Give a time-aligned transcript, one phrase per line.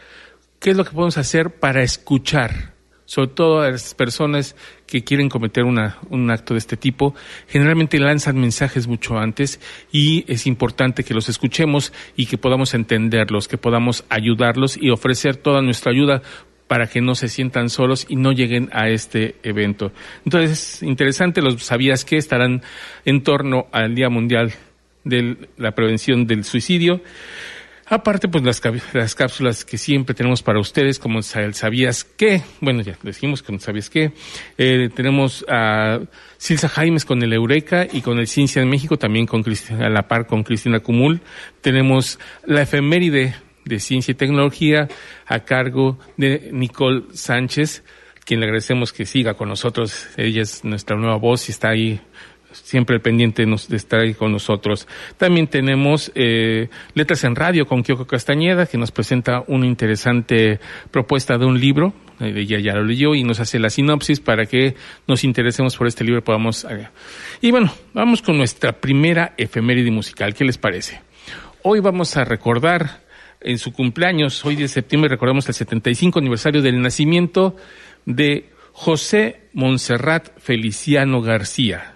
[0.59, 4.56] qué es lo que podemos hacer para escuchar, sobre todo a las personas
[4.87, 7.15] que quieren cometer una, un acto de este tipo,
[7.48, 9.61] generalmente lanzan mensajes mucho antes
[9.93, 15.37] y es importante que los escuchemos y que podamos entenderlos, que podamos ayudarlos y ofrecer
[15.37, 16.22] toda nuestra ayuda
[16.67, 19.93] para que no se sientan solos y no lleguen a este evento.
[20.25, 22.62] Entonces, es interesante, los sabías que estarán
[23.05, 24.55] en torno al Día Mundial
[25.04, 27.00] de la prevención del suicidio.
[27.87, 28.62] Aparte, pues las,
[28.94, 33.53] las cápsulas que siempre tenemos para ustedes, como el Sabías qué, bueno, ya decimos que
[33.53, 34.12] no sabías qué.
[34.56, 36.00] Eh, tenemos a
[36.38, 39.44] Silsa Jaimes con el Eureka y con el Ciencia en México, también con
[39.81, 41.20] a la par con Cristina Cumul.
[41.60, 43.34] Tenemos la efeméride
[43.66, 44.88] de Ciencia y Tecnología
[45.26, 47.84] a cargo de Nicole Sánchez,
[48.25, 50.09] quien le agradecemos que siga con nosotros.
[50.16, 52.00] Ella es nuestra nueva voz y está ahí
[52.54, 54.87] siempre pendiente de estar ahí con nosotros.
[55.16, 60.60] También tenemos eh, Letras en Radio con Kyoko Castañeda, que nos presenta una interesante
[60.91, 61.93] propuesta de un libro.
[62.20, 64.75] Eh, ella ya lo leyó y nos hace la sinopsis para que
[65.06, 66.22] nos interesemos por este libro.
[66.22, 66.88] Podamos, eh.
[67.41, 70.34] Y bueno, vamos con nuestra primera efeméride musical.
[70.34, 71.00] ¿Qué les parece?
[71.62, 73.04] Hoy vamos a recordar
[73.41, 77.56] en su cumpleaños, hoy de septiembre recordamos el 75 aniversario del nacimiento
[78.06, 81.94] de José Monserrat Feliciano García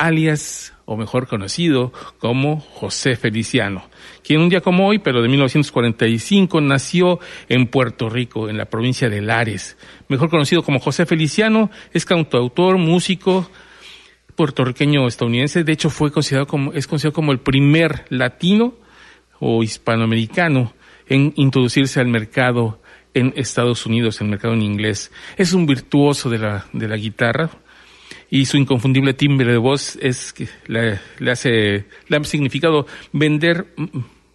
[0.00, 3.84] alias o mejor conocido como José Feliciano,
[4.24, 9.08] quien un día como hoy, pero de 1945, nació en Puerto Rico, en la provincia
[9.08, 9.76] de Lares.
[10.08, 13.48] Mejor conocido como José Feliciano, es cantautor, músico
[14.34, 15.64] puertorriqueño estadounidense.
[15.64, 18.74] De hecho, fue considerado como, es considerado como el primer latino
[19.38, 20.72] o hispanoamericano
[21.06, 22.80] en introducirse al mercado
[23.12, 25.12] en Estados Unidos, el mercado en inglés.
[25.36, 27.50] Es un virtuoso de la, de la guitarra,
[28.30, 33.66] y su inconfundible timbre de voz es que le, hace, le ha significado vender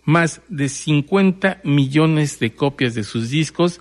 [0.04, 3.80] más de 50 millones de copias de sus discos,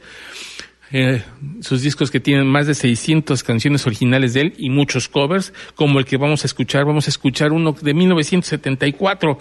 [0.92, 1.22] eh,
[1.60, 5.98] sus discos que tienen más de 600 canciones originales de él y muchos covers, como
[5.98, 6.84] el que vamos a escuchar.
[6.84, 9.38] Vamos a escuchar uno de 1974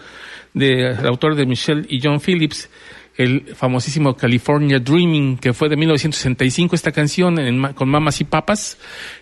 [0.56, 2.70] del autor de Michelle y John Phillips,
[3.16, 7.38] el famosísimo California Dreaming, que fue de 1965 esta canción
[7.76, 8.78] con Mamas y Papas,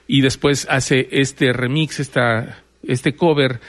[0.07, 3.59] y después hace este remix, esta, este cover,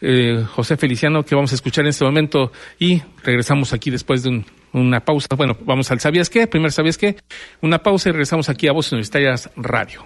[0.00, 4.44] eh, José Feliciano, que vamos a escuchar en este momento, y regresamos aquí después de
[4.72, 5.28] una pausa.
[5.36, 6.46] Bueno, vamos al ¿Sabías qué?
[6.46, 7.16] Primero ¿Sabías qué?
[7.60, 10.04] Una pausa y regresamos aquí a Voces Universitarias Radio.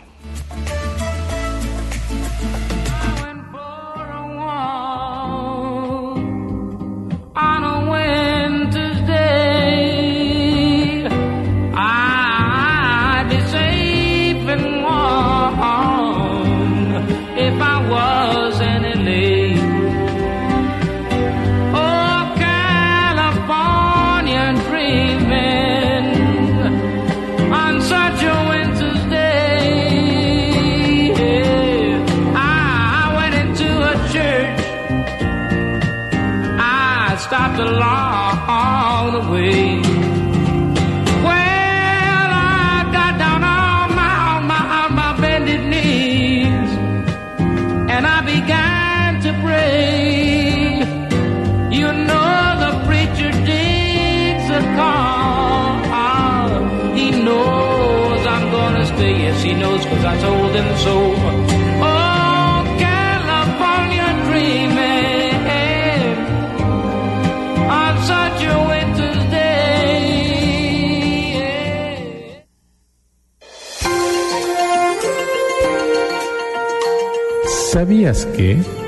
[60.86, 61.24] Oh.
[77.74, 78.83] ¿Sabías que?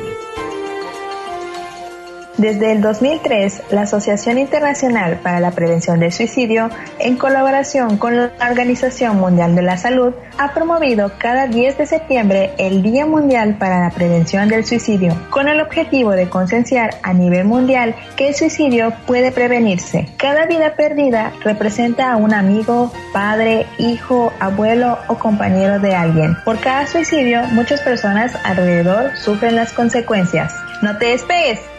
[2.38, 6.68] Desde el 2003, la Asociación Internacional para la Prevención del Suicidio,
[6.98, 12.52] en colaboración con la Organización Mundial de la Salud, ha promovido cada 10 de septiembre
[12.58, 17.46] el Día Mundial para la Prevención del Suicidio, con el objetivo de concienciar a nivel
[17.46, 20.06] mundial que el suicidio puede prevenirse.
[20.18, 26.36] Cada vida perdida representa a un amigo, padre, hijo, abuelo o compañero de alguien.
[26.44, 30.52] Por cada suicidio, muchas personas alrededor sufren las consecuencias.
[30.82, 31.75] No te despegues.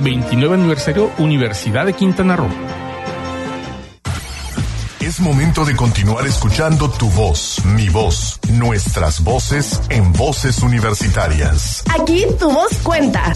[0.00, 2.48] 29 aniversario Universidad de Quintana Roo.
[5.00, 11.82] Es momento de continuar escuchando tu voz, mi voz, nuestras voces en voces universitarias.
[11.92, 13.32] Aquí tu voz cuenta.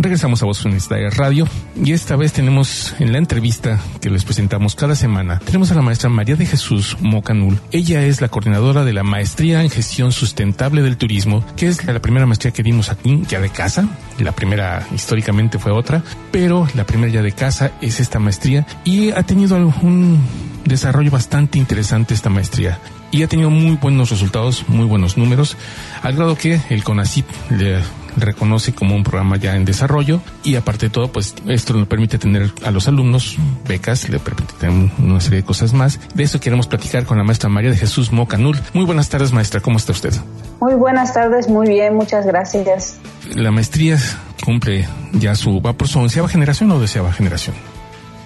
[0.00, 4.76] Regresamos a Voz Universitaria Radio y esta vez tenemos en la entrevista que les presentamos
[4.76, 7.58] cada semana, tenemos a la maestra María de Jesús Mocanul.
[7.72, 12.00] Ella es la coordinadora de la Maestría en Gestión Sustentable del Turismo, que es la
[12.00, 13.88] primera maestría que dimos aquí ya de casa.
[14.20, 19.10] La primera históricamente fue otra, pero la primera ya de casa es esta maestría y
[19.10, 20.20] ha tenido un
[20.64, 22.78] desarrollo bastante interesante esta maestría
[23.10, 25.56] y ha tenido muy buenos resultados, muy buenos números,
[26.02, 27.80] al grado que el CONACIP le
[28.16, 32.18] reconoce como un programa ya en desarrollo y aparte de todo, pues esto nos permite
[32.18, 36.00] tener a los alumnos becas, le permite tener una serie de cosas más.
[36.14, 38.58] De eso queremos platicar con la maestra María de Jesús Mocanul.
[38.72, 40.12] Muy buenas tardes, maestra, ¿cómo está usted?
[40.60, 42.98] Muy buenas tardes, muy bien, muchas gracias.
[43.34, 43.98] La maestría
[44.44, 47.54] cumple ya su, va por su onceava generación o deseaba generación.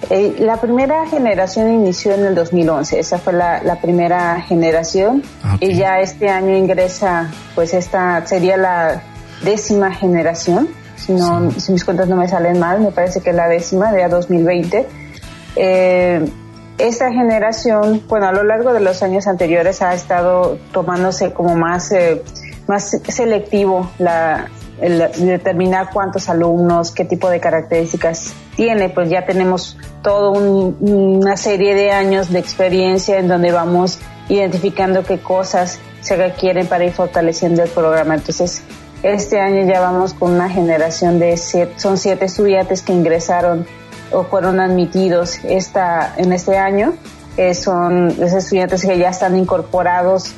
[0.09, 5.57] Eh, la primera generación inició en el 2011, esa fue la, la primera generación Ah,
[5.59, 9.01] y ya este año ingresa, pues esta sería la
[9.43, 13.35] décima generación, si, no, si mis cuentas no me salen mal, me parece que es
[13.35, 14.87] la décima de a 2020.
[15.55, 16.25] Eh,
[16.77, 21.91] esta generación, bueno, a lo largo de los años anteriores ha estado tomándose como más,
[21.91, 22.23] eh,
[22.67, 24.49] más selectivo la,
[24.81, 31.37] el determinar cuántos alumnos, qué tipo de características tiene, pues ya tenemos toda un, una
[31.37, 36.91] serie de años de experiencia en donde vamos identificando qué cosas se requieren para ir
[36.91, 38.15] fortaleciendo el programa.
[38.15, 38.63] Entonces,
[39.03, 43.65] este año ya vamos con una generación de siete, son siete estudiantes que ingresaron
[44.11, 46.93] o fueron admitidos esta, en este año.
[47.37, 50.33] Eh, son los estudiantes que ya están incorporados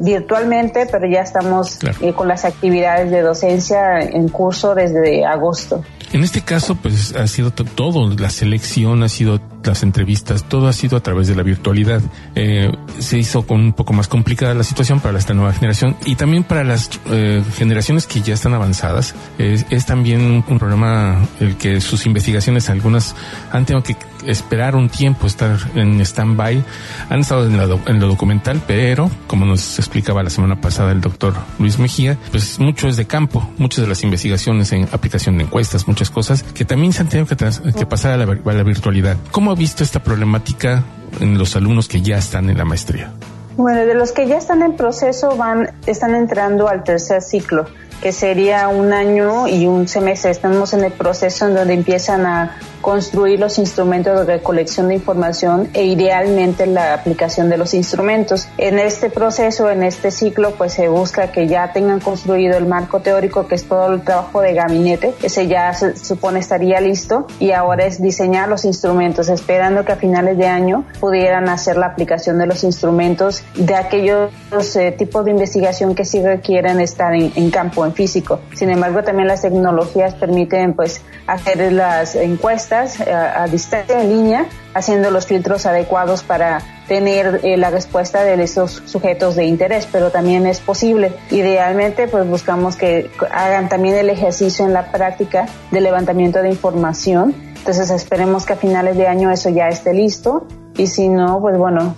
[0.00, 1.98] virtualmente, pero ya estamos Claro.
[2.00, 5.82] eh, con las actividades de docencia en curso desde agosto.
[6.12, 10.68] En este caso, pues ha sido to- todo, la selección ha sido las entrevistas, todo
[10.68, 12.00] ha sido a través de la virtualidad.
[12.34, 16.16] Eh, se hizo con un poco más complicada la situación para esta nueva generación y
[16.16, 19.14] también para las eh, generaciones que ya están avanzadas.
[19.38, 23.14] Es, es también un, un problema el que sus investigaciones, algunas
[23.52, 26.62] han tenido que esperar un tiempo, estar en stand-by.
[27.08, 31.00] Han estado en, la en lo documental, pero como nos explicaba la semana pasada el
[31.00, 35.44] doctor Luis Mejía, pues mucho es de campo, muchas de las investigaciones en aplicación de
[35.44, 38.62] encuestas, muchas cosas que también se han tenido que, que pasar a la, a la
[38.62, 39.16] virtualidad.
[39.30, 40.82] ¿Cómo ha visto esta problemática
[41.20, 43.12] en los alumnos que ya están en la maestría?
[43.56, 47.66] Bueno, de los que ya están en proceso van, están entrando al tercer ciclo,
[48.00, 50.30] que sería un año y un semestre.
[50.30, 55.68] Estamos en el proceso en donde empiezan a construir los instrumentos de recolección de información
[55.74, 58.48] e idealmente la aplicación de los instrumentos.
[58.58, 63.00] En este proceso, en este ciclo, pues se busca que ya tengan construido el marco
[63.00, 67.52] teórico, que es todo el trabajo de gabinete, ese ya se supone estaría listo y
[67.52, 72.38] ahora es diseñar los instrumentos, esperando que a finales de año pudieran hacer la aplicación
[72.38, 74.30] de los instrumentos de aquellos
[74.76, 78.40] eh, tipos de investigación que sí requieren estar en, en campo, físico.
[78.54, 84.08] Sin embargo, también las tecnologías permiten pues hacer las encuestas eh, a, a distancia en
[84.10, 89.86] línea, haciendo los filtros adecuados para tener eh, la respuesta de esos sujetos de interés,
[89.92, 91.12] pero también es posible.
[91.30, 97.32] Idealmente, pues buscamos que hagan también el ejercicio en la práctica de levantamiento de información.
[97.56, 101.56] Entonces esperemos que a finales de año eso ya esté listo y si no, pues
[101.56, 101.94] bueno,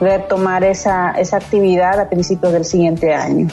[0.00, 3.46] retomar esa, esa actividad a principios del siguiente año.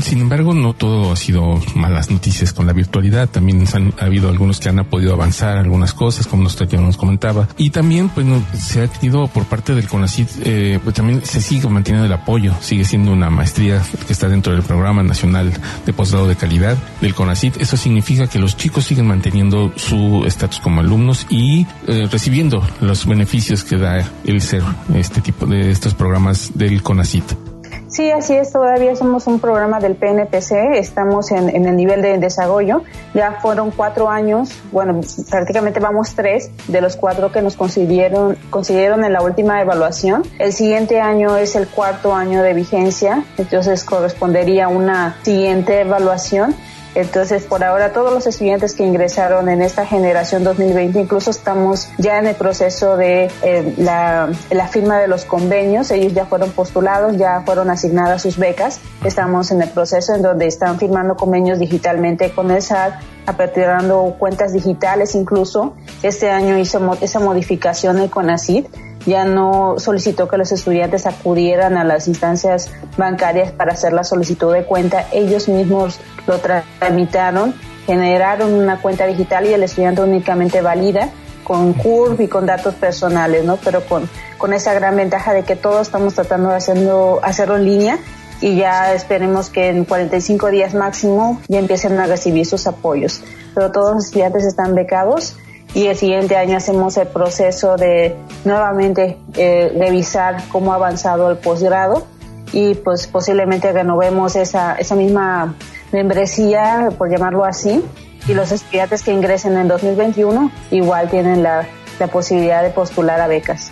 [0.00, 3.28] Sin embargo, no todo ha sido malas noticias con la virtualidad.
[3.28, 6.96] También han ha habido algunos que han podido avanzar algunas cosas, como usted ya nos
[6.96, 7.48] comentaba.
[7.56, 8.26] Y también, pues,
[8.58, 12.54] se ha tenido por parte del CONACIT, eh, pues también se sigue manteniendo el apoyo.
[12.60, 15.52] Sigue siendo una maestría que está dentro del Programa Nacional
[15.84, 17.60] de Posgrado de Calidad del CONACIT.
[17.60, 23.06] Eso significa que los chicos siguen manteniendo su estatus como alumnos y eh, recibiendo los
[23.06, 24.62] beneficios que da el ser
[24.94, 27.47] este tipo de estos programas del CONACIT.
[27.88, 32.82] Sí, así es, todavía somos un programa del PNPC, estamos en, el nivel de desarrollo,
[33.14, 39.04] ya fueron cuatro años, bueno, prácticamente vamos tres de los cuatro que nos consiguieron, consiguieron
[39.04, 40.22] en la última evaluación.
[40.38, 46.54] El siguiente año es el cuarto año de vigencia, entonces correspondería una siguiente evaluación
[46.94, 52.18] entonces, por ahora, todos los estudiantes que ingresaron en esta generación 2020, incluso estamos ya
[52.18, 54.30] en el proceso de eh, la,
[54.70, 55.90] firma de los convenios.
[55.90, 58.80] Ellos ya fueron postulados, ya fueron asignadas sus becas.
[59.04, 62.94] Estamos en el proceso en donde están firmando convenios digitalmente con el SAT,
[63.26, 65.74] aperturando cuentas digitales incluso.
[66.02, 68.66] Este año hizo esa modificación el CONACID
[69.06, 74.52] ya no solicitó que los estudiantes acudieran a las instancias bancarias para hacer la solicitud
[74.52, 75.06] de cuenta.
[75.12, 77.54] Ellos mismos lo tramitaron,
[77.86, 81.08] generaron una cuenta digital y el estudiante únicamente valida
[81.44, 83.56] con CURV y con datos personales, ¿no?
[83.56, 87.64] Pero con, con esa gran ventaja de que todos estamos tratando de hacerlo, hacerlo en
[87.64, 87.98] línea
[88.40, 93.22] y ya esperemos que en 45 días máximo ya empiecen a recibir sus apoyos.
[93.54, 95.36] Pero todos los estudiantes están becados
[95.74, 101.36] y el siguiente año hacemos el proceso de nuevamente eh, revisar cómo ha avanzado el
[101.36, 102.06] posgrado
[102.52, 105.54] y pues posiblemente renovemos esa, esa misma
[105.92, 107.82] membresía, por llamarlo así,
[108.26, 111.66] y los estudiantes que ingresen en 2021 igual tienen la,
[111.98, 113.70] la posibilidad de postular a becas.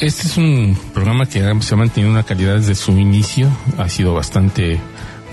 [0.00, 4.14] Este es un programa que se ha mantenido una calidad desde su inicio, ha sido
[4.14, 4.78] bastante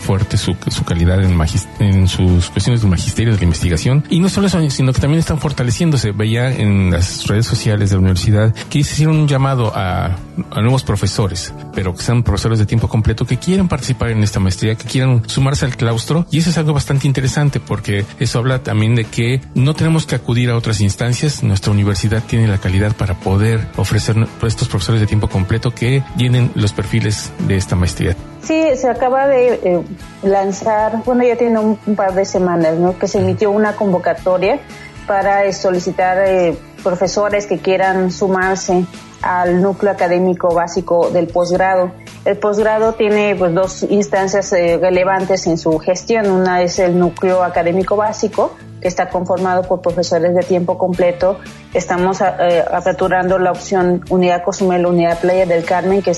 [0.05, 4.03] fuerte su, calidad en, sus cuestiones de magisterio, de la investigación.
[4.09, 6.11] Y no solo eso, sino que también están fortaleciéndose.
[6.11, 10.15] Veía en las redes sociales de la universidad que hicieron un llamado a,
[10.61, 14.75] nuevos profesores, pero que sean profesores de tiempo completo, que quieran participar en esta maestría,
[14.75, 16.27] que quieran sumarse al claustro.
[16.29, 20.15] Y eso es algo bastante interesante porque eso habla también de que no tenemos que
[20.15, 21.41] acudir a otras instancias.
[21.41, 26.51] Nuestra universidad tiene la calidad para poder ofrecer estos profesores de tiempo completo que llenen
[26.53, 28.15] los perfiles de esta maestría.
[28.45, 29.83] Sí, se acaba de eh,
[30.21, 32.97] lanzar, bueno, ya tiene un, par de semanas, ¿no?
[32.97, 34.59] Que se emitió una convocatoria
[35.07, 38.85] para solicitar eh, profesores que quieran sumarse
[39.23, 41.91] al núcleo académico básico del posgrado.
[42.23, 46.29] El posgrado tiene pues, dos instancias eh, relevantes en su gestión.
[46.29, 51.39] Una es el núcleo académico básico, que está conformado por profesores de tiempo completo.
[51.73, 56.15] Estamos eh, aperturando la opción Unidad Cozumel, Unidad Playa del Carmen, que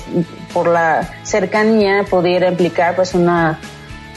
[0.54, 3.58] por la cercanía pudiera implicar pues una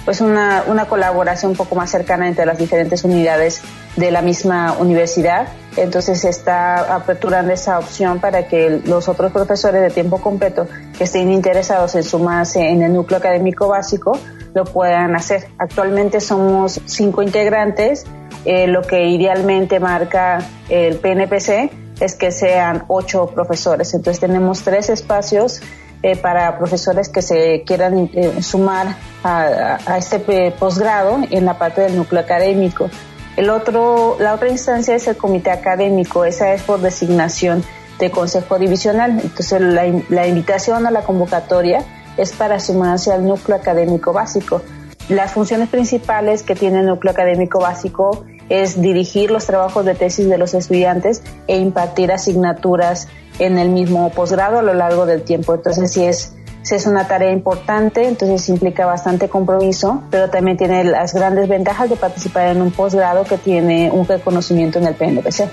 [0.05, 3.63] pues una, una colaboración un poco más cercana entre las diferentes unidades
[3.95, 5.47] de la misma universidad.
[5.77, 10.67] Entonces se está aperturando esa opción para que los otros profesores de tiempo completo
[10.99, 14.19] que estén interesados en sumarse en el núcleo académico básico
[14.55, 15.49] lo puedan hacer.
[15.59, 18.07] Actualmente somos cinco integrantes
[18.45, 23.93] eh, lo que idealmente marca el PNPC es que sean ocho profesores.
[23.93, 25.61] Entonces tenemos tres espacios
[26.03, 30.19] eh, para profesores que se quieran eh, sumar a, este
[30.53, 32.89] posgrado en la parte del núcleo académico.
[33.37, 37.63] El otro, la otra instancia es el comité académico, esa es por designación
[37.99, 39.21] de consejo divisional.
[39.23, 41.85] Entonces la, la invitación a la convocatoria
[42.17, 44.63] es para sumarse al núcleo académico básico.
[45.09, 50.29] Las funciones principales que tiene el núcleo académico básico es dirigir los trabajos de tesis
[50.29, 55.55] de los estudiantes e impartir asignaturas en el mismo posgrado a lo largo del tiempo.
[55.55, 56.35] Entonces, sí es,
[56.71, 61.97] es una tarea importante, entonces implica bastante compromiso, pero también tiene las grandes ventajas de
[61.97, 65.49] participar en un posgrado que tiene un reconocimiento en el PNPC.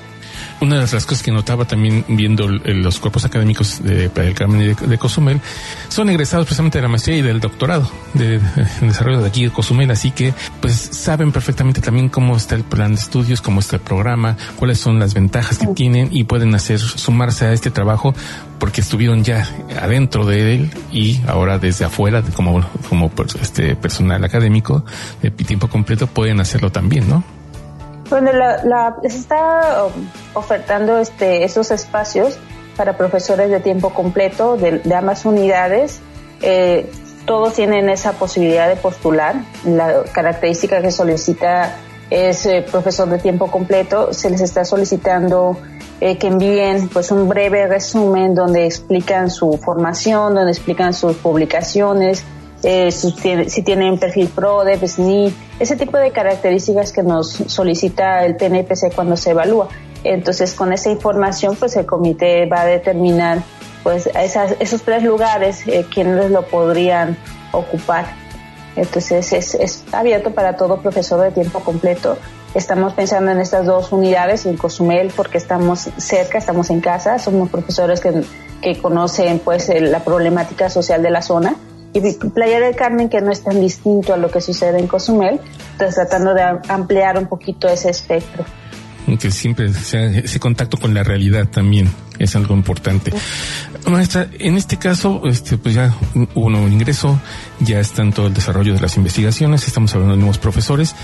[0.59, 4.61] Una de las cosas que notaba también viendo los cuerpos académicos de Playa del Carmen
[4.61, 5.39] y de, Cozumel
[5.87, 8.39] son egresados precisamente de la maestría y del doctorado de,
[8.81, 12.95] desarrollo de aquí de Cozumel, así que pues saben perfectamente también cómo está el plan
[12.95, 16.79] de estudios, cómo está el programa, cuáles son las ventajas que tienen y pueden hacer
[16.79, 18.15] sumarse a este trabajo
[18.57, 19.47] porque estuvieron ya
[19.79, 24.83] adentro de él y ahora desde afuera como como pues, este personal académico
[25.21, 27.36] de tiempo completo pueden hacerlo también, ¿no?
[28.09, 32.37] Bueno, la, se está um, ofertando este, esos espacios
[32.77, 35.99] para profesores de tiempo completo de, ambas unidades.
[36.41, 36.89] Eh,
[37.25, 39.35] todos tienen esa posibilidad de postular.
[39.65, 41.75] La característica que solicita
[42.09, 45.57] es eh, profesor de tiempo completo, se les está solicitando
[45.99, 52.23] eh, que envíen pues un breve resumen donde explican su formación, donde explican sus publicaciones,
[52.63, 58.93] eh, si, tienen perfil PRODE, SNI, ese tipo de características que nos solicita el TNPC
[58.95, 59.67] cuando se evalúa.
[60.03, 63.43] Entonces, con esa información, pues el comité va a determinar
[63.83, 67.17] pues esas, esos tres lugares eh, quienes lo podrían
[67.51, 68.05] ocupar.
[68.75, 72.17] Entonces, es, es abierto para todo profesor de tiempo completo.
[72.53, 77.49] Estamos pensando en estas dos unidades, en Cozumel, porque estamos cerca, estamos en casa, somos
[77.49, 78.23] profesores que,
[78.61, 81.55] que conocen pues la problemática social de la zona
[81.97, 85.39] y Playa del Carmen, que no es tan distinto a lo que sucede en Cozumel,
[85.77, 88.45] tratando de ampliar un poquito ese espectro
[89.19, 93.11] que siempre sea ese contacto con la realidad también es algo importante.
[93.87, 97.19] Maestra, en este caso, este, pues ya hubo un nuevo ingreso,
[97.59, 100.95] ya está en todo el desarrollo de las investigaciones, estamos hablando de nuevos profesores,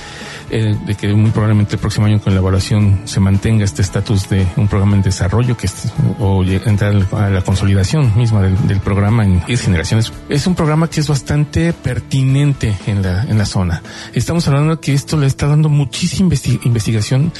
[0.49, 4.27] eh, de que muy probablemente el próximo año con la evaluación se mantenga este estatus
[4.29, 9.23] de un programa en desarrollo que es, o entrar a la consolidación misma del, programa
[9.23, 10.11] en 10 generaciones.
[10.27, 13.81] Es un programa que es bastante pertinente en la, en la zona.
[14.13, 16.33] Estamos hablando de que esto le está dando muchísima
[16.63, 17.31] investigación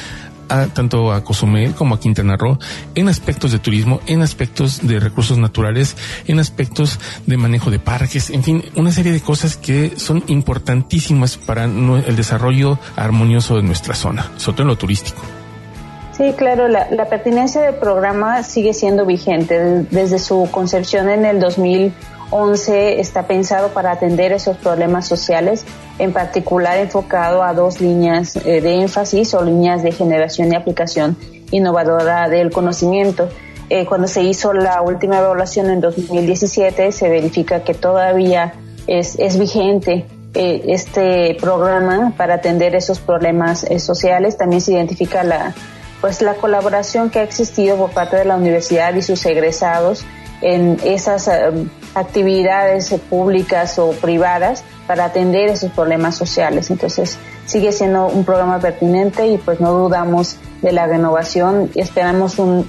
[0.74, 2.58] tanto a Cozumel como a Quintana Roo
[2.96, 5.96] en aspectos de turismo, en aspectos de recursos naturales,
[6.28, 11.38] en aspectos de manejo de parques, en fin, una serie de cosas que son importantísimas
[11.38, 15.22] para el desarrollo armonioso de nuestra zona, sobre todo en lo turístico.
[16.16, 21.40] Sí, claro, la, la pertinencia del programa sigue siendo vigente desde su concepción en el
[21.40, 21.92] 2000
[22.30, 25.66] 11 está pensado para atender esos problemas sociales,
[26.00, 31.18] en particular enfocado a dos líneas eh, de énfasis o líneas de generación y aplicación
[31.52, 33.30] innovadora del conocimiento.
[33.70, 38.54] Eh, cuando se hizo la última evaluación en 2017, se verifica que todavía
[38.88, 44.38] es, vigente eh, este programa para atender esos problemas sociales.
[44.38, 45.54] También se identifica la,
[46.02, 50.06] pues, la colaboración que ha existido por parte de la universidad y sus egresados
[50.44, 51.30] en esas
[51.96, 56.70] actividades públicas o privadas para atender esos problemas sociales.
[56.70, 62.40] Entonces, sigue siendo un programa pertinente y pues no dudamos de la renovación y esperamos
[62.40, 62.68] un,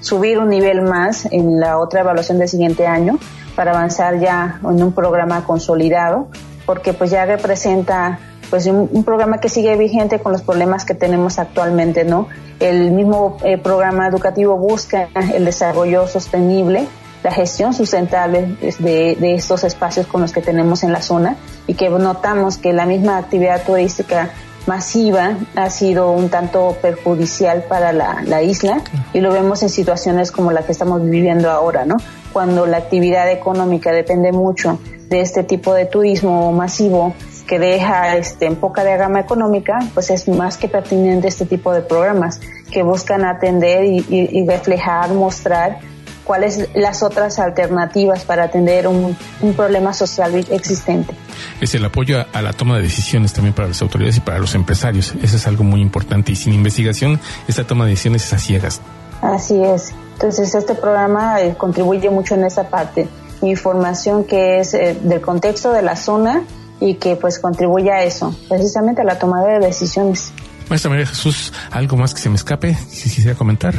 [0.00, 3.18] subir un nivel más en la otra evaluación del siguiente año
[3.54, 6.28] para avanzar ya en un programa consolidado,
[6.66, 8.18] porque pues ya representa
[8.50, 12.28] pues un, programa que sigue vigente con los problemas que tenemos actualmente, ¿no?
[12.60, 16.86] El mismo eh, programa educativo busca el desarrollo sostenible
[17.24, 21.72] la gestión sustentable de, de, estos espacios con los que tenemos en la zona y
[21.72, 24.30] que notamos que la misma actividad turística
[24.66, 28.82] masiva ha sido un tanto perjudicial para la, la, isla
[29.14, 31.96] y lo vemos en situaciones como la que estamos viviendo ahora, ¿no?
[32.34, 37.14] Cuando la actividad económica depende mucho de este tipo de turismo masivo
[37.46, 41.72] que deja este, en poca de gama económica, pues es más que pertinente este tipo
[41.72, 45.78] de programas que buscan atender y, y, y reflejar, mostrar
[46.24, 49.16] cuáles las otras alternativas para atender un,
[49.54, 51.14] problema social existente.
[51.60, 54.54] Es el apoyo a, la toma de decisiones también para las autoridades y para los
[54.54, 55.14] empresarios.
[55.22, 58.80] Eso es algo muy importante y sin investigación esta toma de decisiones es a ciegas.
[59.22, 59.92] Así es.
[60.14, 63.06] Entonces este programa eh, contribuye mucho en esa parte.
[63.42, 66.42] Información que es eh, del contexto de la zona
[66.80, 70.32] y que pues contribuye a eso, precisamente a la toma de decisiones.
[70.68, 72.74] Maestra María Jesús, ¿algo más que se me escape?
[72.74, 73.74] Si quisiera comentar.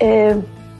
[0.00, 0.36] Eh,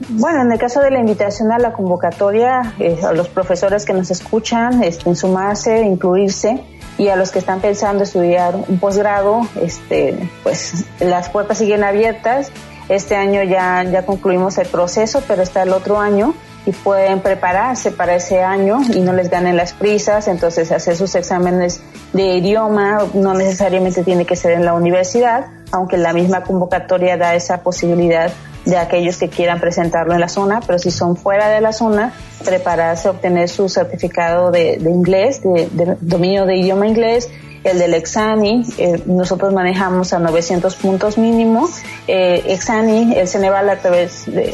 [0.09, 3.93] bueno, en el caso de la invitación a la convocatoria, eh, a los profesores que
[3.93, 6.63] nos escuchan, este, en sumarse, incluirse,
[6.97, 12.51] y a los que están pensando estudiar un posgrado, este, pues las puertas siguen abiertas.
[12.89, 16.33] Este año ya, ya concluimos el proceso, pero está el otro año
[16.65, 21.15] y pueden prepararse para ese año y no les ganen las prisas, entonces hacer sus
[21.15, 21.81] exámenes
[22.13, 27.35] de idioma no necesariamente tiene que ser en la universidad, aunque la misma convocatoria da
[27.35, 28.31] esa posibilidad
[28.65, 32.13] de aquellos que quieran presentarlo en la zona, pero si son fuera de la zona,
[32.45, 37.29] prepararse a obtener su certificado de, inglés, de, dominio de idioma inglés,
[37.63, 41.69] el del Exani, eh, nosotros manejamos a 900 puntos mínimo.
[42.07, 44.53] Eh, Exani, el Ceneval a través de,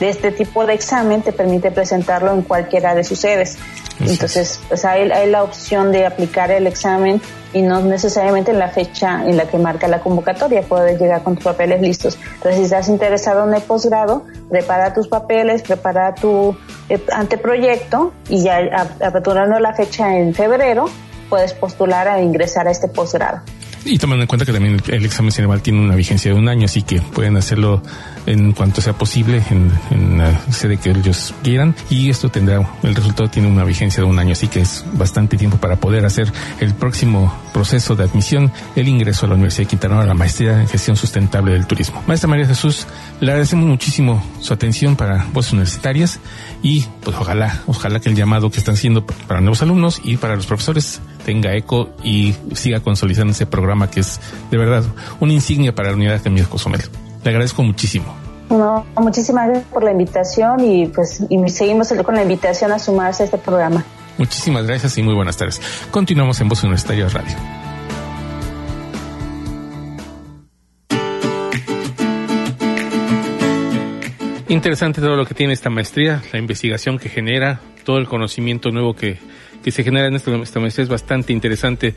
[0.00, 3.58] de este tipo de examen te permite presentarlo en cualquiera de sus sedes.
[4.00, 7.20] Entonces, pues hay, hay, la opción de aplicar el examen
[7.54, 11.36] y no necesariamente en la fecha en la que marca la convocatoria, puedes llegar con
[11.36, 12.18] tus papeles listos.
[12.34, 16.56] Entonces, si estás interesado en el posgrado, prepara tus papeles, prepara tu
[16.90, 18.58] eh, anteproyecto y ya
[19.02, 20.90] aperturando la fecha en febrero,
[21.30, 23.40] puedes postular a ingresar a este posgrado.
[23.88, 26.64] Y tomando en cuenta que también el, examen cerebral tiene una vigencia de un año,
[26.64, 27.82] así que pueden hacerlo
[28.26, 32.94] en cuanto sea posible en, en la sede que ellos quieran y esto tendrá, el
[32.96, 36.32] resultado tiene una vigencia de un año, así que es bastante tiempo para poder hacer
[36.58, 40.14] el próximo proceso de admisión, el ingreso a la Universidad de Quintana Roo a la
[40.14, 42.02] maestría en gestión sustentable del turismo.
[42.06, 42.86] Maestra María Jesús,
[43.20, 46.20] le agradecemos muchísimo su atención para voces universitarias
[46.62, 50.36] y pues ojalá, ojalá que el llamado que están haciendo para nuevos alumnos y para
[50.36, 54.84] los profesores tenga eco y siga consolidando ese programa que es de verdad
[55.20, 56.82] una insignia para la unidad de Cozumel.
[57.24, 58.14] Le agradezco muchísimo.
[58.50, 63.24] No, muchísimas gracias por la invitación y pues y seguimos con la invitación a sumarse
[63.24, 63.84] a este programa.
[64.18, 65.60] Muchísimas gracias y muy buenas tardes.
[65.90, 67.65] Continuamos en Voz Universitaria Radio.
[74.48, 78.94] Interesante todo lo que tiene esta maestría, la investigación que genera, todo el conocimiento nuevo
[78.94, 79.18] que,
[79.64, 80.30] que se genera en esta,
[80.60, 81.94] maestría es bastante interesante.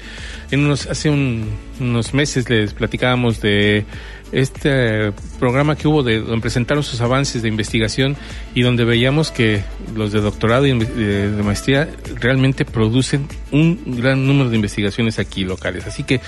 [0.49, 1.47] En unos, hace un-
[1.79, 3.85] unos meses les platicábamos de
[4.31, 8.17] este programa que hubo de donde presentaron sus avances de investigación
[8.55, 9.61] y donde veíamos que
[9.95, 15.19] los de doctorado y inve- de, de maestría realmente producen un gran número de investigaciones
[15.19, 15.85] aquí locales.
[15.85, 16.19] Así que,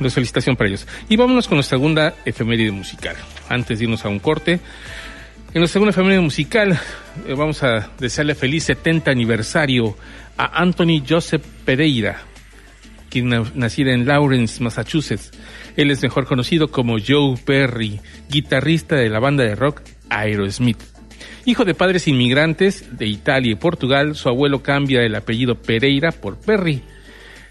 [0.00, 0.88] la felicitación para ellos.
[1.08, 3.14] Y vámonos con nuestra segunda efeméride musical.
[3.48, 4.58] Antes de irnos a un corte,
[5.52, 6.78] en nuestra segunda efeméride musical
[7.26, 9.96] eh, vamos a desearle feliz 70 aniversario
[10.36, 12.22] a Anthony Joseph Pereira,
[13.10, 15.32] quien na- nacida en Lawrence, Massachusetts.
[15.76, 20.78] Él es mejor conocido como Joe Perry, guitarrista de la banda de rock Aerosmith.
[21.44, 26.38] Hijo de padres inmigrantes de Italia y Portugal, su abuelo cambia el apellido Pereira por
[26.38, 26.82] Perry.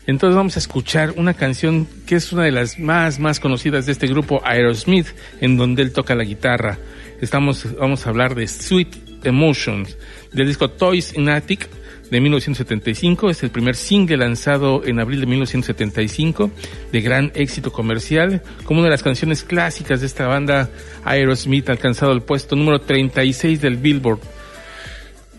[0.10, 3.92] Entonces vamos a escuchar una canción que es una de las más más conocidas de
[3.92, 5.06] este grupo Aerosmith,
[5.40, 6.80] en donde él toca la guitarra.
[7.22, 10.00] Estamos vamos a hablar de Sweet Emotions
[10.34, 11.70] del disco Toys in Attic
[12.10, 16.50] de 1975, es el primer single lanzado en abril de 1975
[16.92, 20.72] de gran éxito comercial, como una de las canciones clásicas de esta banda
[21.06, 24.22] Aerosmith alcanzado el puesto número 36 del Billboard.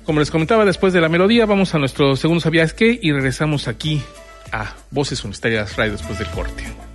[0.05, 3.67] Como les comentaba, después de la melodía, vamos a nuestro segundo sabías qué y regresamos
[3.67, 4.01] aquí
[4.53, 6.90] a Voces Universitarias Radio después del corte.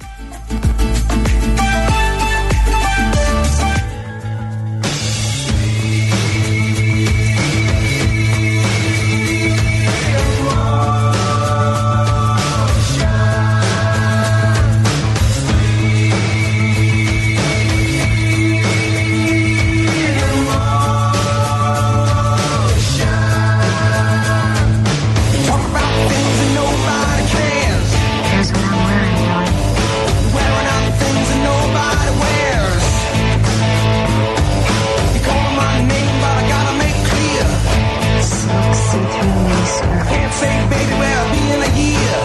[39.65, 42.17] Can't say, baby where I'll be in a year.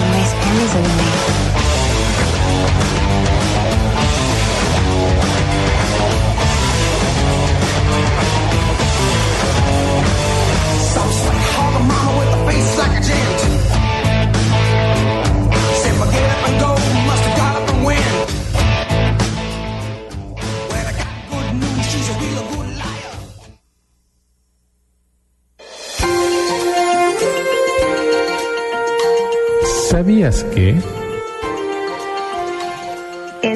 [0.00, 1.51] Always Amazon me.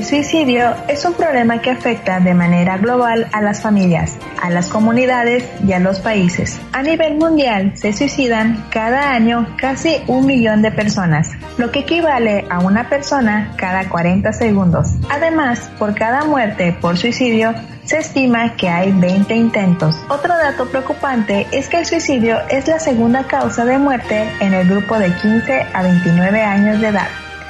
[0.07, 5.45] Suicidio es un problema que afecta de manera global a las familias, a las comunidades
[5.67, 6.61] y a los países.
[6.73, 12.47] A nivel mundial se suicidan cada año casi un millón de personas, lo que equivale
[12.51, 14.93] a una persona cada 40 segundos.
[15.11, 17.53] Además, por cada muerte por suicidio,
[17.85, 19.97] se estima que hay 20 intentos.
[20.09, 24.69] Otro dato preocupante es que el suicidio es la segunda causa de muerte en el
[24.69, 27.09] grupo de 15 a 29 años de edad.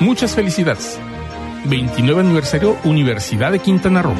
[0.00, 0.98] Muchas felicidades.
[1.64, 4.14] 29 aniversario Universidad de Quintana Roo.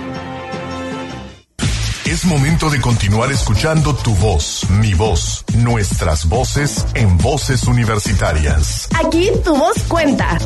[2.04, 8.88] Es momento de continuar escuchando tu voz, mi voz, nuestras voces en voces universitarias.
[9.04, 10.38] Aquí tu voz cuenta.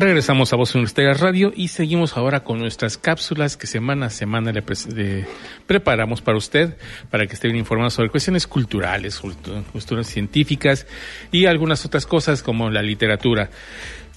[0.00, 4.50] Regresamos a Voz Universitaria Radio y seguimos ahora con nuestras cápsulas que semana a semana
[4.50, 5.26] le,
[5.66, 6.74] preparamos para usted,
[7.10, 10.86] para que esté bien informado sobre cuestiones culturales, cultu- cuestiones científicas
[11.30, 13.50] y algunas otras cosas como la literatura.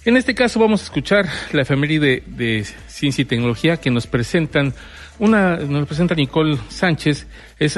[0.06, 4.74] En este caso vamos a escuchar la efeméride de ciencia y tecnología que nos presentan
[5.20, 7.28] una, nos presenta Nicole Sánchez,
[7.60, 7.78] es,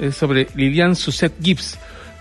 [0.00, 1.78] es sobre Lilian Suset Gibbs,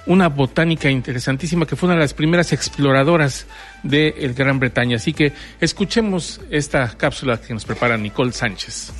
[0.07, 3.45] una botánica interesantísima que fue una de las primeras exploradoras
[3.83, 4.97] de el Gran Bretaña.
[4.97, 8.93] Así que escuchemos esta cápsula que nos prepara Nicole Sánchez.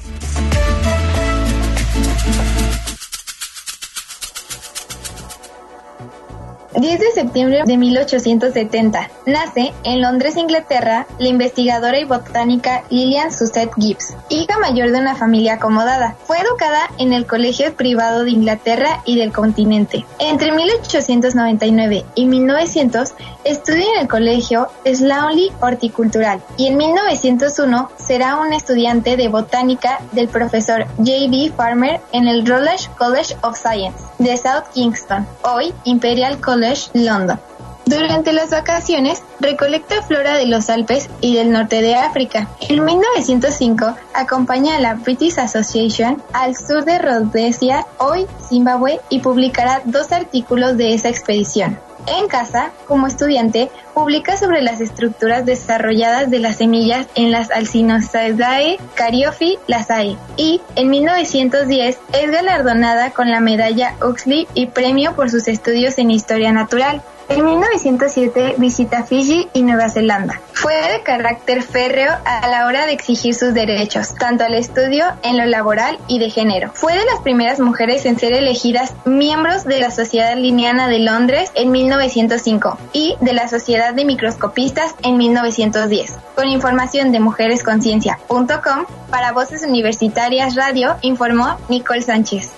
[6.75, 9.09] 10 de septiembre de 1870.
[9.25, 15.15] Nace en Londres, Inglaterra, la investigadora y botánica Lillian Susset Gibbs, hija mayor de una
[15.15, 16.15] familia acomodada.
[16.25, 20.05] Fue educada en el Colegio Privado de Inglaterra y del continente.
[20.19, 28.57] Entre 1899 y 1900 estudia en el Colegio Slowney Horticultural y en 1901 será una
[28.57, 31.53] estudiante de botánica del profesor J.B.
[31.55, 36.56] Farmer en el Routledge College of Science de South Kingston, hoy Imperial College,
[36.93, 37.39] London.
[37.87, 42.49] Durante las vacaciones, recolecta flora de los Alpes y del norte de África.
[42.67, 49.81] En 1905, acompaña a la British Association al sur de Rhodesia, hoy Zimbabue, y publicará
[49.85, 51.79] dos artículos de esa expedición.
[52.07, 58.77] En casa, como estudiante, publica sobre las estructuras desarrolladas de las semillas en las Alcinosaceae
[58.93, 65.47] Caryophyllaceae lasae y en 1910 es galardonada con la medalla Huxley y premio por sus
[65.47, 67.01] estudios en historia natural.
[67.29, 70.39] En 1907 visita Fiji y Nueva Zelanda.
[70.53, 75.37] Fue de carácter férreo a la hora de exigir sus derechos, tanto al estudio en
[75.37, 76.71] lo laboral y de género.
[76.73, 81.51] Fue de las primeras mujeres en ser elegidas miembros de la Sociedad Linneana de Londres
[81.53, 86.17] en 1905 y de la Sociedad de Microscopistas en 1910.
[86.35, 92.51] Con información de mujeresconciencia.com, para Voces Universitarias Radio, informó Nicole Sánchez.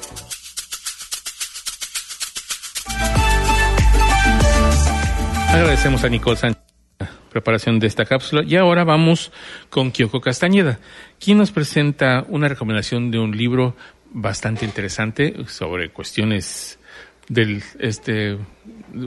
[5.52, 6.64] Agradecemos a Nicole Sánchez
[7.00, 9.32] la preparación de esta cápsula y ahora vamos
[9.70, 10.80] con Kyoko Castañeda,
[11.20, 13.76] quien nos presenta una recomendación de un libro
[14.12, 16.79] bastante interesante sobre cuestiones
[17.30, 18.38] del este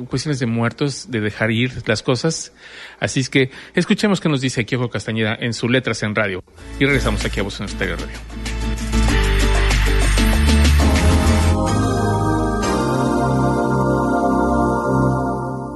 [0.09, 2.53] cuestiones de muertos, de dejar ir las cosas.
[3.01, 6.43] Así es que escuchemos qué nos dice Kyoko Castañeda en sus letras en radio
[6.79, 8.19] y regresamos aquí a Voz Universitaria Radio.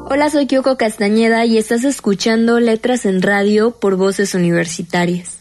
[0.09, 5.41] Hola, soy Kyoko Castañeda y estás escuchando Letras en Radio por Voces Universitarias.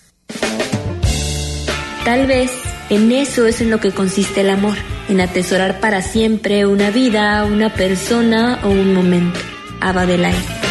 [2.04, 2.52] Tal vez
[2.90, 4.76] en eso es en lo que consiste el amor,
[5.10, 9.40] en atesorar para siempre una vida, una persona o un momento.
[9.82, 10.66] Ava del aire.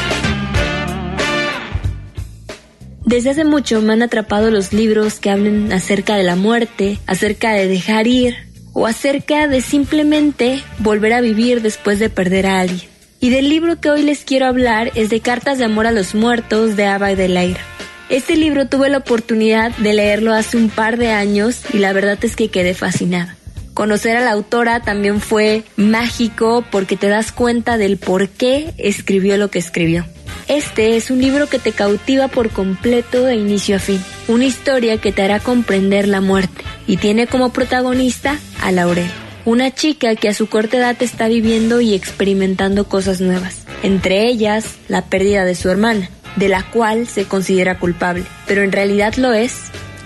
[3.05, 7.53] Desde hace mucho me han atrapado los libros que hablen acerca de la muerte, acerca
[7.53, 8.35] de dejar ir
[8.73, 12.88] o acerca de simplemente volver a vivir después de perder a alguien.
[13.20, 16.14] Y del libro que hoy les quiero hablar es de Cartas de Amor a los
[16.14, 17.61] Muertos de Ava de Laira.
[18.09, 22.18] Este libro tuve la oportunidad de leerlo hace un par de años y la verdad
[22.23, 23.37] es que quedé fascinada.
[23.75, 29.37] Conocer a la autora también fue mágico porque te das cuenta del por qué escribió
[29.37, 30.07] lo que escribió.
[30.47, 34.01] Este es un libro que te cautiva por completo de inicio a fin.
[34.29, 39.11] Una historia que te hará comprender la muerte y tiene como protagonista a Laurel.
[39.45, 44.77] Una chica que a su corta edad está viviendo y experimentando cosas nuevas, entre ellas
[44.89, 49.33] la pérdida de su hermana, de la cual se considera culpable, pero en realidad lo
[49.33, 49.57] es.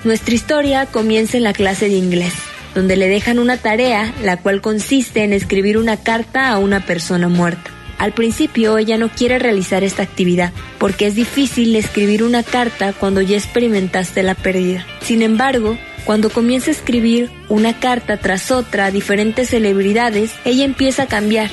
[0.04, 2.34] Nuestra historia comienza en la clase de inglés,
[2.74, 7.28] donde le dejan una tarea, la cual consiste en escribir una carta a una persona
[7.28, 7.70] muerta.
[7.98, 13.20] Al principio ella no quiere realizar esta actividad, porque es difícil escribir una carta cuando
[13.20, 14.86] ya experimentaste la pérdida.
[15.02, 21.02] Sin embargo, cuando comienza a escribir una carta tras otra a diferentes celebridades, ella empieza
[21.02, 21.50] a cambiar,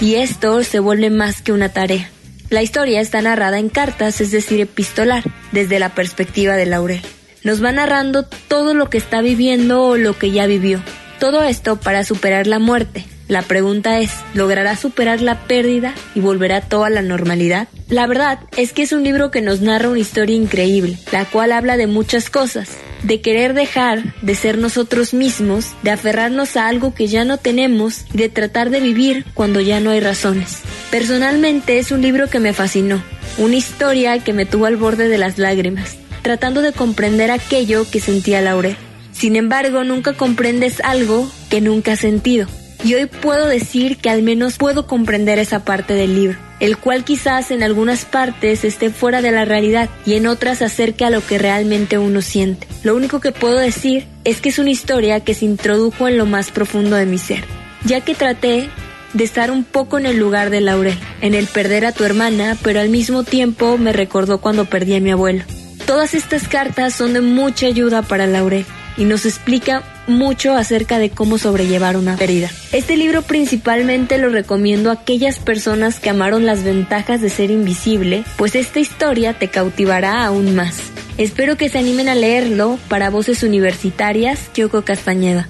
[0.00, 2.10] y esto se vuelve más que una tarea.
[2.50, 5.22] La historia está narrada en cartas, es decir, epistolar,
[5.52, 7.00] desde la perspectiva de Laurel.
[7.44, 10.80] Nos va narrando todo lo que está viviendo o lo que ya vivió.
[11.20, 13.04] Todo esto para superar la muerte.
[13.28, 17.68] La pregunta es, ¿logrará superar la pérdida y volverá todo a la normalidad?
[17.88, 21.52] La verdad es que es un libro que nos narra una historia increíble, la cual
[21.52, 22.70] habla de muchas cosas,
[23.02, 28.06] de querer dejar de ser nosotros mismos, de aferrarnos a algo que ya no tenemos
[28.12, 30.60] y de tratar de vivir cuando ya no hay razones.
[30.90, 33.02] Personalmente es un libro que me fascinó,
[33.36, 38.00] una historia que me tuvo al borde de las lágrimas, tratando de comprender aquello que
[38.00, 38.76] sentía Laurel.
[39.12, 42.48] Sin embargo, nunca comprendes algo que nunca has sentido.
[42.82, 47.02] y hoy puedo decir que al menos puedo comprender esa parte del libro, el cual
[47.02, 51.24] quizás en algunas partes esté fuera de la realidad y en otras acerque a lo
[51.24, 52.66] que realmente uno siente.
[52.82, 56.26] Lo único que puedo decir es que es una historia que se introdujo en lo
[56.26, 57.44] más profundo de mi ser,
[57.84, 58.68] ya que traté
[59.14, 62.58] de estar un poco en el lugar de Laurel, en el perder a tu hermana,
[62.62, 65.44] pero al mismo tiempo me recordó cuando perdí a mi abuelo.
[65.86, 68.64] Todas estas cartas son de mucha ayuda para Laurel
[68.96, 72.50] y nos explica mucho acerca de cómo sobrellevar una pérdida.
[72.72, 78.24] Este libro principalmente lo recomiendo a aquellas personas que amaron las ventajas de ser invisible,
[78.36, 80.76] pues esta historia te cautivará aún más.
[81.18, 85.48] Espero que se animen a leerlo para voces universitarias, Kyoko Castañeda.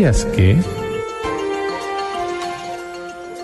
[0.00, 0.56] ¿Sabías que?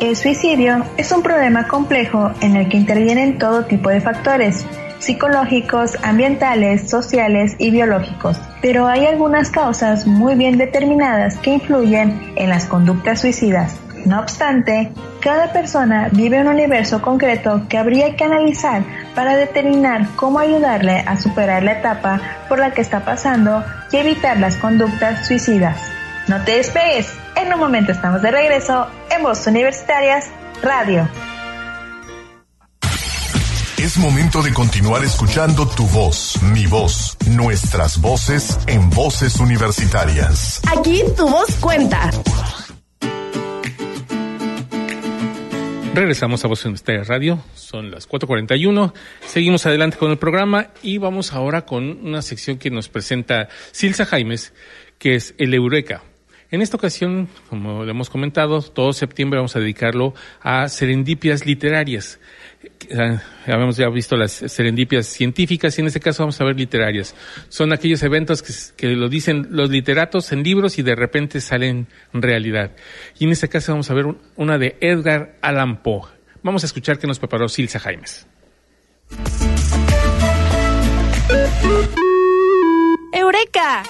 [0.00, 4.64] El suicidio es un problema complejo en el que intervienen todo tipo de factores,
[4.98, 8.40] psicológicos, ambientales, sociales y biológicos.
[8.62, 13.76] Pero hay algunas causas muy bien determinadas que influyen en las conductas suicidas.
[14.06, 18.82] No obstante, cada persona vive un universo concreto que habría que analizar
[19.14, 24.38] para determinar cómo ayudarle a superar la etapa por la que está pasando y evitar
[24.38, 25.95] las conductas suicidas.
[26.28, 30.28] No te despegues, en un momento estamos de regreso en Voz Universitarias
[30.60, 31.08] Radio.
[33.78, 40.60] Es momento de continuar escuchando tu voz, mi voz, nuestras voces en voces universitarias.
[40.76, 42.10] Aquí tu voz cuenta.
[45.94, 48.92] Regresamos a Voz Universitaria Radio, son las 4.41,
[49.24, 54.04] seguimos adelante con el programa y vamos ahora con una sección que nos presenta Silsa
[54.04, 54.52] Jaimes,
[54.98, 56.02] que es el Eureka.
[56.50, 62.20] En esta ocasión, como lo hemos comentado, todo septiembre vamos a dedicarlo a serendipias literarias.
[62.88, 67.16] Eh, Habíamos ya visto las serendipias científicas y en este caso vamos a ver literarias.
[67.48, 68.42] Son aquellos eventos
[68.76, 72.70] que, lo dicen los literatos en libros y de repente salen realidad.
[73.18, 76.02] Y en este caso vamos a ver un- una de Edgar Allan Poe.
[76.44, 78.26] Vamos a escuchar que nos preparó Silsa Jaimes.
[83.12, 83.82] ¡Eureka!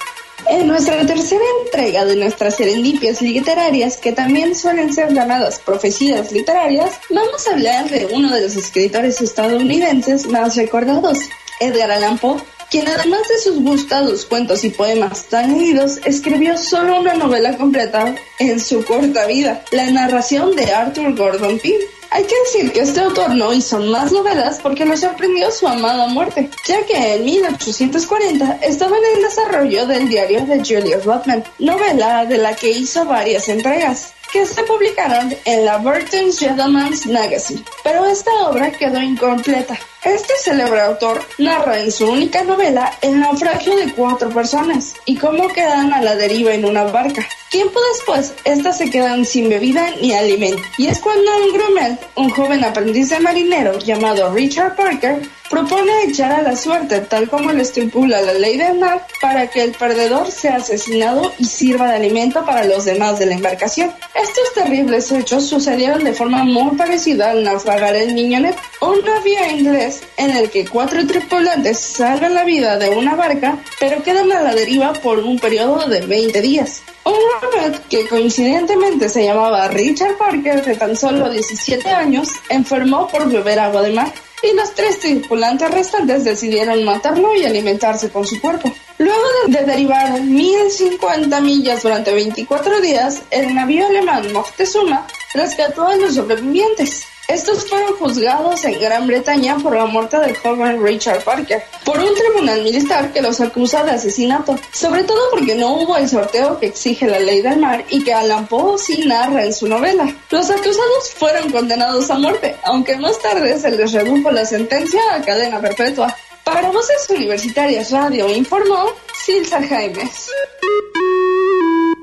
[0.49, 6.91] En nuestra tercera entrega de nuestras serendipias literarias, que también suelen ser llamadas profecías literarias,
[7.09, 11.19] vamos a hablar de uno de los escritores estadounidenses más recordados,
[11.59, 17.01] Edgar Allan Poe, quien además de sus gustados cuentos y poemas tan leídos, escribió solo
[17.01, 21.75] una novela completa en su corta vida, la narración de Arthur Gordon Pym.
[22.09, 26.07] Hay que decir que este autor no hizo más novelas porque lo sorprendió su amada
[26.07, 32.25] muerte, ya que en 1840 estaba en el desarrollo del diario de Julius Rodman, novela
[32.25, 38.05] de la que hizo varias entregas que se publicaron en la Burton Gentleman's Magazine, pero
[38.05, 39.77] esta obra quedó incompleta.
[40.03, 45.47] Este célebre autor narra en su única novela el naufragio de cuatro personas y cómo
[45.49, 47.27] quedan a la deriva en una barca.
[47.49, 50.61] Tiempo después, estas se quedan sin bebida ni alimento.
[50.77, 56.33] Y es cuando un grumel, un joven aprendiz de marinero llamado Richard Parker, propone echar
[56.33, 60.29] a la suerte, tal como lo estipula la ley del mar, para que el perdedor
[60.29, 63.93] sea asesinado y sirva de alimento para los demás de la embarcación.
[64.13, 70.01] Estos terribles hechos sucedieron de forma muy parecida al naufragar el Mignonette, un navío inglés
[70.17, 74.53] en el que cuatro tripulantes salvan la vida de una barca, pero quedan a la
[74.53, 76.83] deriva por un periodo de 20 días.
[77.07, 83.31] Un Robert que coincidentemente se llamaba Richard Parker de tan solo 17 años enfermó por
[83.31, 88.41] beber agua de mar y los tres tripulantes restantes decidieron matarlo y alimentarse con su
[88.41, 88.73] cuerpo.
[88.97, 95.95] Luego de, de derivar 1050 millas durante 24 días, el navío alemán Moctezuma rescató a
[95.95, 97.05] los sobrevivientes.
[97.27, 102.15] Estos fueron juzgados en Gran Bretaña por la muerte del joven Richard Parker, por un
[102.15, 106.67] tribunal militar que los acusa de asesinato, sobre todo porque no hubo el sorteo que
[106.67, 110.07] exige la ley del mar y que Allan Poe sí narra en su novela.
[110.31, 115.21] Los acusados fueron condenados a muerte, aunque más tarde se les redujo la sentencia a
[115.21, 116.15] cadena perpetua.
[116.45, 120.29] Para Voces Universitarias Radio informó Silsa Jaimes.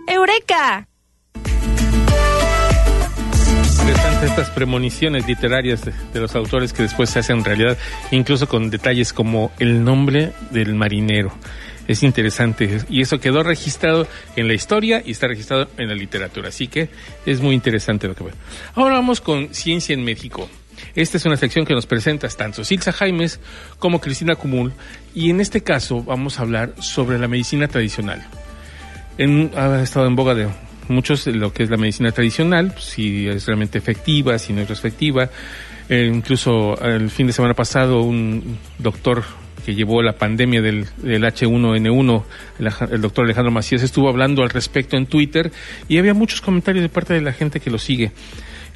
[0.06, 0.86] ¡Eureka!
[3.80, 7.76] Interesante estas premoniciones literarias de, los autores que después se hacen realidad,
[8.10, 11.32] incluso con detalles como el nombre del marinero.
[11.86, 14.06] Es interesante y eso quedó registrado
[14.36, 16.88] en la historia y está registrado en la literatura, así que
[17.26, 18.34] es muy interesante lo que veo.
[18.74, 20.48] Ahora vamos con Ciencia en México.
[20.94, 23.38] Esta es una sección que nos presenta tanto Silsa Jaimes
[23.78, 24.72] como Cristina Cumul
[25.14, 28.24] y en este caso vamos a hablar sobre la medicina tradicional.
[29.18, 30.48] En- ha estado en boga de
[30.88, 35.30] muchos lo que es la medicina tradicional, si es realmente efectiva, si no es efectiva.
[35.88, 39.22] Eh, incluso el fin de semana pasado un doctor
[39.66, 42.22] que llevó la pandemia del, del H1N1,
[42.90, 45.50] el, doctor Alejandro Macías, estuvo hablando al respecto en Twitter
[45.88, 48.12] y había muchos comentarios de parte de la gente que lo sigue.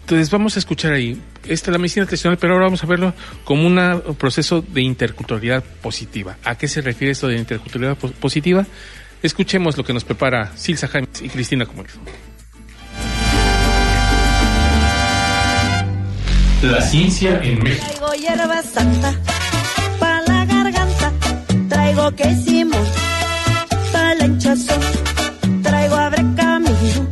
[0.00, 1.20] Entonces vamos a escuchar ahí.
[1.44, 3.12] Esta es la medicina tradicional, pero ahora vamos a verlo
[3.44, 6.38] como un proceso de interculturalidad positiva.
[6.44, 8.66] ¿A qué se refiere esto de interculturalidad pos- positiva?
[9.22, 11.98] Escuchemos lo que nos prepara Silsa Jaimes y Cristina Comunes.
[16.62, 17.86] La ciencia en México.
[17.86, 19.14] Traigo hierba santa
[19.98, 21.12] para la garganta.
[21.68, 22.76] Traigo quesimo
[23.92, 24.80] para la hinchazón.
[25.62, 27.08] Traigo abre camino.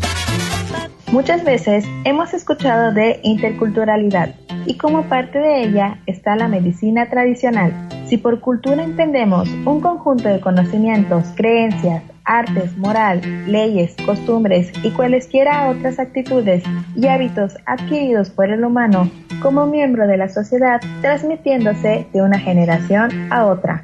[1.13, 4.35] Muchas veces hemos escuchado de interculturalidad
[4.67, 7.96] y como parte de ella está la medicina tradicional.
[8.07, 15.69] Si por cultura entendemos un conjunto de conocimientos, creencias, artes, moral, leyes, costumbres y cualesquiera
[15.69, 16.63] otras actitudes
[16.95, 19.11] y hábitos adquiridos por el humano
[19.43, 23.83] como miembro de la sociedad, transmitiéndose de una generación a otra.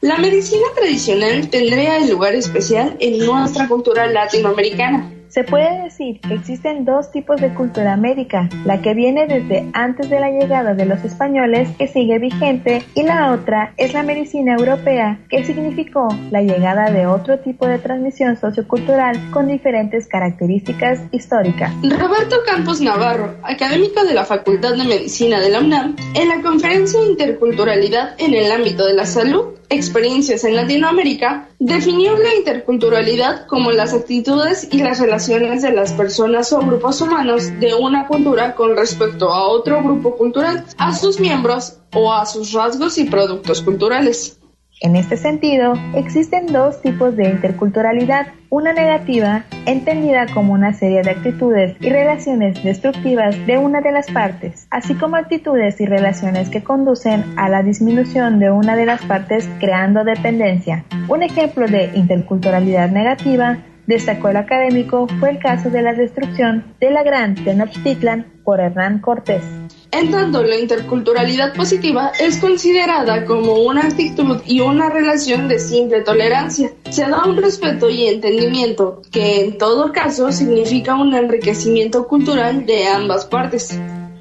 [0.00, 5.19] La medicina tradicional tendría el lugar especial en nuestra cultura latinoamericana.
[5.30, 10.10] Se puede decir que existen dos tipos de cultura médica, la que viene desde antes
[10.10, 14.56] de la llegada de los españoles, que sigue vigente, y la otra es la medicina
[14.58, 21.72] europea, que significó la llegada de otro tipo de transmisión sociocultural con diferentes características históricas.
[21.80, 27.00] Roberto Campos Navarro, académico de la Facultad de Medicina de la UNAM, en la conferencia
[27.08, 33.94] Interculturalidad en el ámbito de la salud, experiencias en Latinoamérica, definió la interculturalidad como las
[33.94, 39.30] actitudes y las relaciones de las personas o grupos humanos de una cultura con respecto
[39.30, 44.39] a otro grupo cultural, a sus miembros o a sus rasgos y productos culturales.
[44.82, 51.10] En este sentido, existen dos tipos de interculturalidad, una negativa, entendida como una serie de
[51.10, 56.64] actitudes y relaciones destructivas de una de las partes, así como actitudes y relaciones que
[56.64, 60.86] conducen a la disminución de una de las partes creando dependencia.
[61.08, 66.90] Un ejemplo de interculturalidad negativa, destacó el académico, fue el caso de la destrucción de
[66.90, 69.42] la Gran Tenochtitlan por Hernán Cortés.
[69.92, 76.02] En tanto, la interculturalidad positiva es considerada como una actitud y una relación de simple
[76.02, 76.72] tolerancia.
[76.90, 82.86] Se da un respeto y entendimiento que en todo caso significa un enriquecimiento cultural de
[82.86, 83.76] ambas partes.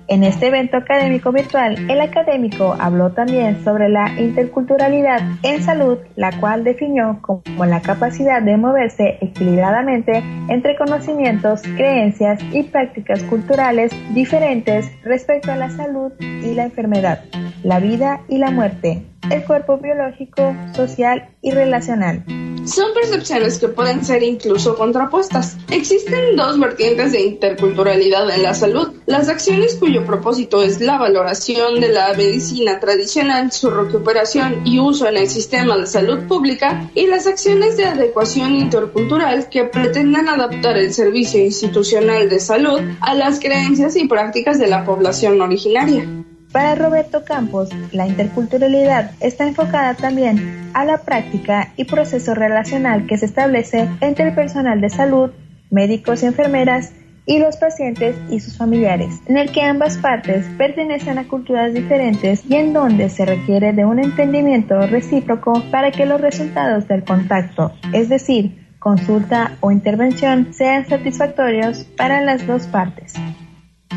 [0.10, 6.32] En este evento académico virtual, el académico habló también sobre la interculturalidad en salud, la
[6.39, 14.89] cual definió como la capacidad de moverse equilibradamente entre conocimientos, creencias y prácticas culturales diferentes
[15.03, 17.24] respecto a la salud y la enfermedad,
[17.62, 22.24] la vida y la muerte, el cuerpo biológico, social y relacional.
[22.70, 25.57] Son percepciones que pueden ser incluso contrapuestas.
[25.72, 28.89] Existen dos vertientes de interculturalidad en la salud.
[29.07, 35.07] Las acciones cuyo propósito es la valoración de la medicina tradicional, su recuperación y uso
[35.07, 40.78] en el sistema de salud pública y las acciones de adecuación intercultural que pretenden adaptar
[40.78, 46.18] el servicio institucional de salud a las creencias y prácticas de la población originaria.
[46.52, 53.18] Para Roberto Campos, la interculturalidad está enfocada también a la práctica y proceso relacional que
[53.18, 55.30] se establece entre el personal de salud,
[55.70, 56.93] médicos y enfermeras,
[57.28, 62.43] y los pacientes y sus familiares, en el que ambas partes pertenecen a culturas diferentes
[62.50, 67.72] y en donde se requiere de un entendimiento recíproco para que los resultados del contacto,
[67.93, 73.14] es decir, consulta o intervención, sean satisfactorios para las dos partes.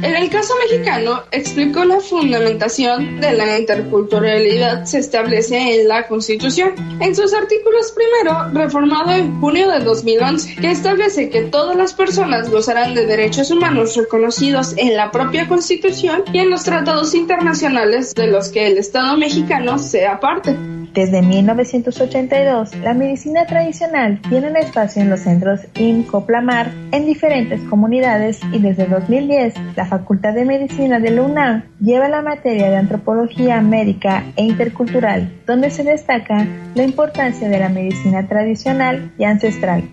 [0.01, 6.74] En el caso mexicano, explicó la fundamentación de la interculturalidad se establece en la Constitución,
[7.01, 12.51] en sus artículos primero, reformado en junio de 2011, que establece que todas las personas
[12.51, 18.28] gozarán de derechos humanos reconocidos en la propia Constitución y en los tratados internacionales de
[18.28, 20.57] los que el Estado mexicano sea parte.
[20.95, 28.40] Desde 1982, la medicina tradicional tiene un espacio en los centros INCOPLAMAR en diferentes comunidades
[28.53, 33.62] y desde 2010 la Facultad de Medicina de la UNAM lleva la materia de antropología
[33.62, 39.88] médica e intercultural, donde se destaca la importancia de la medicina tradicional y ancestral.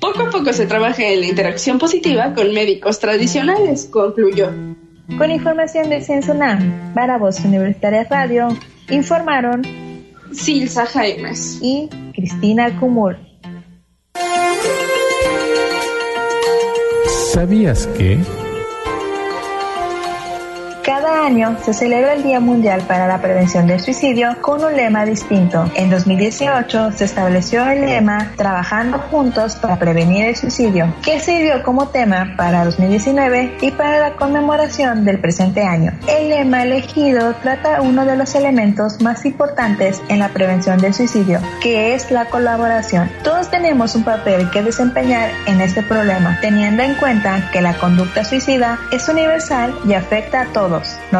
[0.00, 4.50] Poco a poco se trabaja en la interacción positiva con médicos tradicionales, concluyó.
[5.16, 8.48] Con información de Ciencia UNAM, para Voz Universitaria Radio,
[8.88, 9.89] informaron
[10.32, 13.16] Silsa Jaimes y Cristina Kumur.
[17.32, 18.18] ¿Sabías que?
[21.30, 25.70] Año se celebra el Día Mundial para la Prevención del Suicidio con un lema distinto.
[25.76, 31.86] En 2018 se estableció el lema Trabajando juntos para prevenir el suicidio, que dio como
[31.86, 35.92] tema para 2019 y para la conmemoración del presente año.
[36.08, 41.38] El lema elegido trata uno de los elementos más importantes en la prevención del suicidio,
[41.62, 43.08] que es la colaboración.
[43.22, 48.24] Todos tenemos un papel que desempeñar en este problema, teniendo en cuenta que la conducta
[48.24, 51.19] suicida es universal y afecta a todos no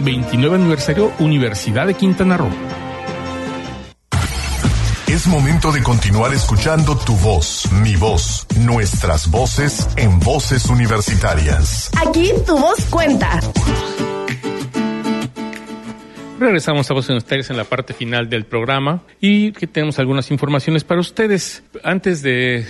[0.00, 2.50] 29 aniversario Universidad de Quintana Roo.
[5.08, 11.90] Es momento de continuar escuchando tu voz, mi voz, nuestras voces en voces universitarias.
[12.06, 13.40] Aquí tu voz cuenta.
[16.38, 20.84] Regresamos a Voces Universitarias en la parte final del programa y que tenemos algunas informaciones
[20.84, 21.62] para ustedes.
[21.82, 22.66] Antes de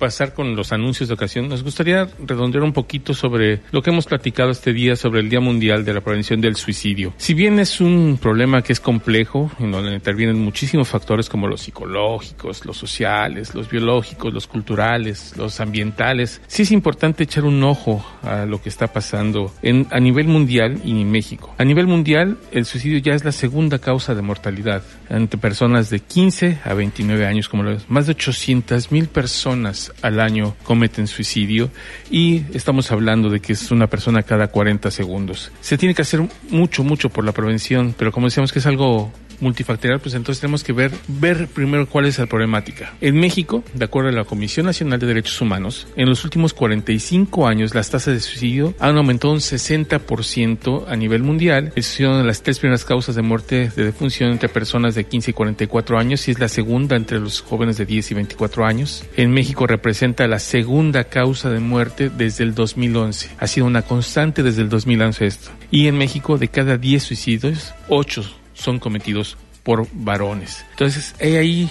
[0.00, 4.06] pasar con los anuncios de ocasión, nos gustaría redondear un poquito sobre lo que hemos
[4.06, 7.12] platicado este día sobre el Día Mundial de la Prevención del Suicidio.
[7.18, 11.60] Si bien es un problema que es complejo, en donde intervienen muchísimos factores como los
[11.60, 18.04] psicológicos, los sociales, los biológicos, los culturales, los ambientales, sí es importante echar un ojo
[18.22, 21.54] a lo que está pasando en, a nivel mundial y en México.
[21.58, 26.00] A nivel mundial, el suicidio ya es la segunda causa de mortalidad entre personas de
[26.00, 27.84] 15 a 29 años, como lo ves.
[27.88, 31.70] Más de 800 mil personas al año cometen suicidio
[32.10, 35.52] y estamos hablando de que es una persona cada 40 segundos.
[35.60, 39.12] Se tiene que hacer mucho, mucho por la prevención, pero como decíamos que es algo
[39.40, 42.94] multifactorial, pues entonces tenemos que ver, ver primero cuál es la problemática.
[43.00, 47.46] En México, de acuerdo a la Comisión Nacional de Derechos Humanos, en los últimos 45
[47.46, 51.72] años las tasas de suicidio han aumentado un 60% a nivel mundial.
[51.76, 55.30] Es una de las tres primeras causas de muerte de defunción entre personas de 15
[55.30, 59.04] y 44 años y es la segunda entre los jóvenes de 10 y 24 años.
[59.16, 63.30] En México representa la segunda causa de muerte desde el 2011.
[63.38, 65.50] Ha sido una constante desde el 2011 esto.
[65.70, 70.64] Y en México, de cada 10 suicidios, 8 son cometidos por varones.
[70.80, 71.68] Entonces, ahí,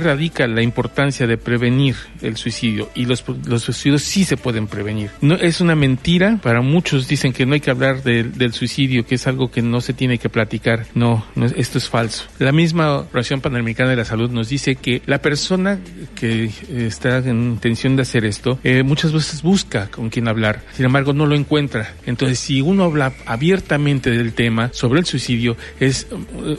[0.00, 5.10] radica la importancia de prevenir el suicidio y los, los suicidios sí se pueden prevenir.
[5.20, 9.16] No es una mentira, para muchos dicen que no hay que hablar del suicidio, que
[9.16, 10.86] es algo que no se tiene que platicar.
[10.94, 12.24] No, no, esto es falso.
[12.38, 15.78] La misma Organización Panamericana de la Salud nos dice que la persona
[16.14, 20.86] que está en intención de hacer esto eh, muchas veces busca con quién hablar, sin
[20.86, 21.92] embargo no lo encuentra.
[22.06, 26.06] Entonces, si uno habla abiertamente del tema sobre el suicidio, es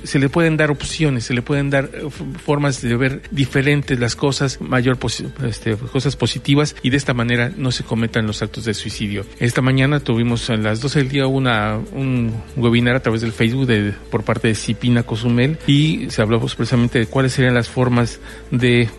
[0.03, 2.07] se le pueden dar opciones, se le pueden dar eh,
[2.43, 4.99] formas de ver diferentes las cosas, mayor
[5.47, 9.25] este, cosas positivas y de esta manera no se cometan los actos de suicidio.
[9.39, 13.65] Esta mañana tuvimos a las 12 del día una, un webinar a través del Facebook
[13.65, 17.69] de, por parte de Cipina Cozumel y se habló pues, precisamente de cuáles serían las
[17.69, 18.19] formas
[18.51, 18.89] de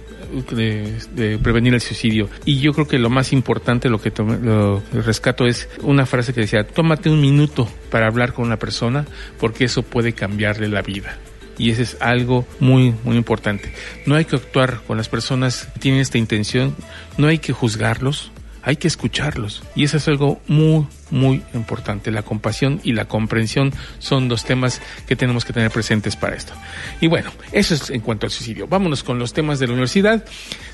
[1.42, 2.28] prevenir el suicidio.
[2.44, 4.12] Y yo creo que lo más importante, lo que
[4.42, 9.04] lo rescato es una frase que decía, tómate un minuto para hablar con una persona
[9.38, 11.18] porque eso puede cambiarle la vida
[11.62, 13.72] y ese es algo muy muy importante.
[14.04, 16.74] No hay que actuar con las personas que tienen esta intención,
[17.16, 18.32] no hay que juzgarlos,
[18.62, 22.10] hay que escucharlos y eso es algo muy muy importante.
[22.10, 26.54] La compasión y la comprensión son dos temas que tenemos que tener presentes para esto.
[27.00, 28.66] Y bueno, eso es en cuanto al suicidio.
[28.66, 30.24] Vámonos con los temas de la universidad.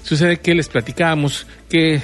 [0.03, 2.01] Sucede que les platicábamos que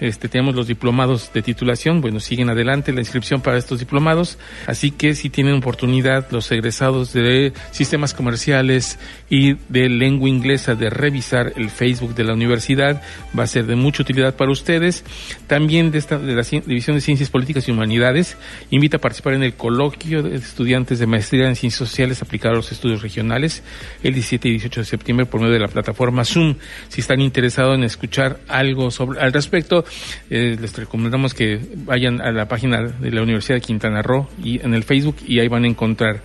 [0.00, 2.00] este, tenemos los diplomados de titulación.
[2.00, 4.38] Bueno, siguen adelante la inscripción para estos diplomados.
[4.66, 8.98] Así que si tienen oportunidad los egresados de sistemas comerciales
[9.28, 13.02] y de lengua inglesa de revisar el Facebook de la universidad,
[13.36, 15.04] va a ser de mucha utilidad para ustedes.
[15.46, 18.36] También de, esta, de la División de Ciencias Políticas y Humanidades
[18.70, 22.56] invita a participar en el coloquio de estudiantes de maestría en Ciencias Sociales aplicados a
[22.56, 23.62] los estudios regionales
[24.02, 26.56] el 17 y 18 de septiembre por medio de la plataforma Zoom.
[26.88, 29.84] Si están interesados en escuchar algo sobre al respecto,
[30.30, 34.60] eh, les recomendamos que vayan a la página de la Universidad de Quintana Roo y
[34.64, 36.22] en el Facebook y ahí van a encontrar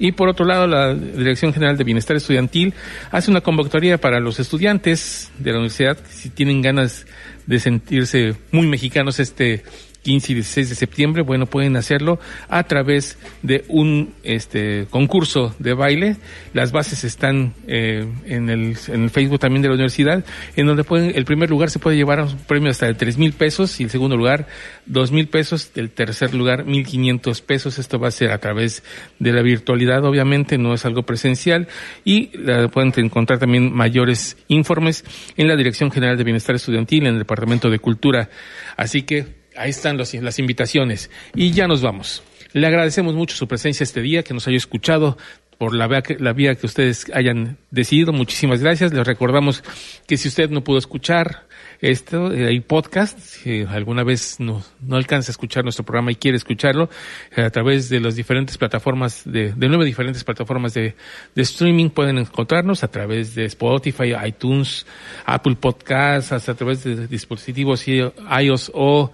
[0.00, 2.72] y por otro lado, la Dirección General de Bienestar Estudiantil
[3.10, 7.06] hace una convocatoria para los estudiantes de la universidad, si tienen ganas
[7.46, 9.62] de sentirse muy mexicanos este
[10.02, 15.74] 15 y 16 de septiembre, bueno, pueden hacerlo a través de un este concurso de
[15.74, 16.16] baile.
[16.54, 20.24] Las bases están eh, en, el, en el Facebook también de la universidad,
[20.56, 23.32] en donde pueden, el primer lugar se puede llevar un premio hasta de tres mil
[23.32, 24.46] pesos y el segundo lugar
[24.86, 27.78] dos mil pesos, el tercer lugar mil quinientos pesos.
[27.78, 28.82] Esto va a ser a través
[29.18, 31.68] de la virtualidad, obviamente, no es algo presencial
[32.04, 35.04] y la, pueden encontrar también mayores informes
[35.36, 38.30] en la Dirección General de Bienestar Estudiantil, en el Departamento de Cultura.
[38.76, 41.10] Así que Ahí están las invitaciones.
[41.34, 42.22] Y ya nos vamos.
[42.52, 45.18] Le agradecemos mucho su presencia este día, que nos haya escuchado
[45.58, 48.14] por la vía, que, la vía que ustedes hayan decidido.
[48.14, 48.94] Muchísimas gracias.
[48.94, 49.62] Les recordamos
[50.06, 51.46] que si usted no pudo escuchar
[51.82, 53.18] esto, eh, hay podcast.
[53.18, 56.88] Si alguna vez no, no alcanza a escuchar nuestro programa y quiere escucharlo,
[57.36, 60.94] eh, a través de las diferentes plataformas, de, de nueve diferentes plataformas de,
[61.34, 64.86] de streaming pueden encontrarnos a través de Spotify, iTunes,
[65.26, 69.12] Apple Podcasts, hasta a través de dispositivos iOS o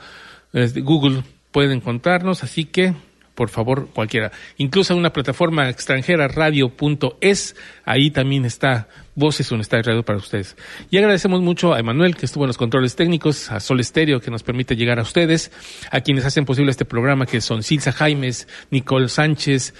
[0.53, 1.23] Google
[1.53, 2.95] pueden encontrarnos, así que
[3.37, 4.33] por favor, cualquiera.
[4.57, 10.57] Incluso una plataforma extranjera, radio.es, ahí también está Voces está Radio para ustedes.
[10.91, 14.31] Y agradecemos mucho a Emanuel, que estuvo en los controles técnicos, a Sol Estéreo, que
[14.31, 15.51] nos permite llegar a ustedes,
[15.91, 19.73] a quienes hacen posible este programa, que son Silsa Jaimes, Nicole Sánchez,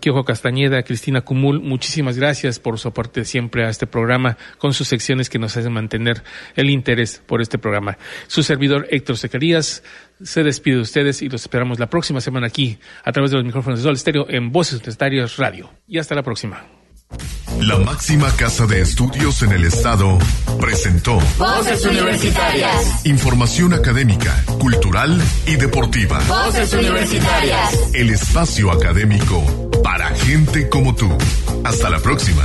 [0.00, 1.60] Kiojo Castañeda, Cristina Cumul.
[1.60, 5.72] Muchísimas gracias por su aporte siempre a este programa, con sus secciones que nos hacen
[5.74, 6.22] mantener
[6.56, 7.98] el interés por este programa.
[8.28, 9.82] Su servidor Héctor Zacarías
[10.24, 13.46] se despide de ustedes y los esperamos la próxima semana aquí, a través de los
[13.46, 15.70] micrófonos de Sol Estéreo, en Voces Universitarias Radio.
[15.86, 16.64] Y hasta la próxima.
[17.60, 20.18] La máxima casa de estudios en el estado
[20.60, 23.06] presentó Voces Universitarias.
[23.06, 26.20] Información académica, cultural y deportiva.
[26.26, 27.94] Voces Universitarias.
[27.94, 31.16] El espacio académico para gente como tú.
[31.64, 32.44] Hasta la próxima.